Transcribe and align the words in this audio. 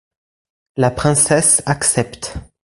La 0.77 0.89
princesse 0.89 1.61
accepte. 1.67 2.33